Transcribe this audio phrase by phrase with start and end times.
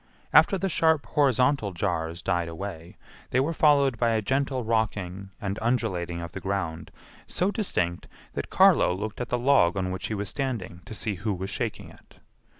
[0.33, 2.97] After the sharp horizontal jars died away,
[3.29, 6.89] they were followed by a gentle rocking and undulating of the ground
[7.27, 11.13] so distinct that Carlo looked at the log on which he was standing to see
[11.21, 12.15] who was shaking it.